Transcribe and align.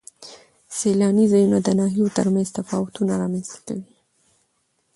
سیلاني 0.77 1.25
ځایونه 1.31 1.59
د 1.63 1.69
ناحیو 1.79 2.13
ترمنځ 2.17 2.47
تفاوتونه 2.57 3.11
رامنځ 3.21 3.47
ته 3.53 3.59
کوي. 3.67 3.95